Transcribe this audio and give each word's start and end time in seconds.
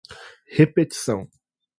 repetição 0.55 1.29